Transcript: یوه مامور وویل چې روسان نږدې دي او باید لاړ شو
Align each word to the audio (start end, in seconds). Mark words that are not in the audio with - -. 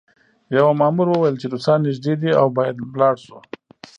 یوه 0.55 0.71
مامور 0.79 1.07
وویل 1.09 1.35
چې 1.41 1.47
روسان 1.53 1.79
نږدې 1.87 2.13
دي 2.21 2.31
او 2.39 2.47
باید 2.57 2.75
لاړ 2.99 3.15
شو 3.25 3.37